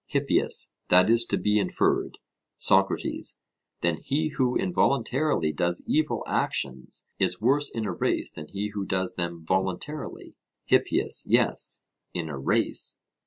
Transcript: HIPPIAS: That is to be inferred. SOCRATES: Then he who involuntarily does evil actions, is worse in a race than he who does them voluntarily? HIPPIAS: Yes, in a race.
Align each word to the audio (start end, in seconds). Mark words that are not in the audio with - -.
HIPPIAS: 0.07 0.73
That 0.87 1.11
is 1.11 1.25
to 1.25 1.37
be 1.37 1.59
inferred. 1.59 2.17
SOCRATES: 2.57 3.39
Then 3.81 3.97
he 3.97 4.29
who 4.29 4.55
involuntarily 4.55 5.51
does 5.53 5.83
evil 5.85 6.23
actions, 6.25 7.05
is 7.19 7.39
worse 7.39 7.69
in 7.69 7.85
a 7.85 7.91
race 7.93 8.31
than 8.31 8.47
he 8.47 8.69
who 8.69 8.83
does 8.83 9.13
them 9.13 9.45
voluntarily? 9.45 10.33
HIPPIAS: 10.65 11.25
Yes, 11.29 11.81
in 12.15 12.29
a 12.29 12.39
race. 12.39 12.97